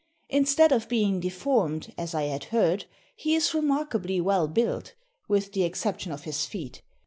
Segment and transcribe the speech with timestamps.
[0.29, 4.95] Instead of being deformed, as I had heard, he is remarkably well built,
[5.27, 6.81] with the exception of his feet.